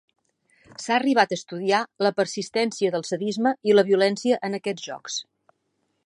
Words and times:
S'ha 0.83 0.95
arribat 0.99 1.33
a 1.33 1.37
estudiar 1.39 1.81
la 2.05 2.11
persistència 2.21 2.93
del 2.95 3.05
sadisme 3.09 3.51
i 3.71 3.75
la 3.79 3.83
violència 3.91 4.39
en 4.49 4.59
aquests 4.61 4.89
jocs. 4.89 5.19